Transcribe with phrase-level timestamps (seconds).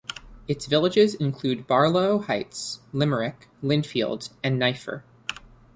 [0.47, 5.03] Its villages include Barlow Heights, Limerick, Linfield, and Neiffer.